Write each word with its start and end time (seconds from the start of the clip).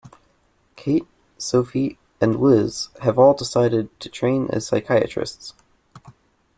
Kate, 0.75 1.05
Sophie 1.37 1.99
and 2.19 2.39
Liz 2.39 2.87
have 3.03 3.19
all 3.19 3.35
decided 3.35 3.87
to 3.99 4.09
train 4.09 4.49
as 4.51 4.65
psychiatrists. 4.65 5.53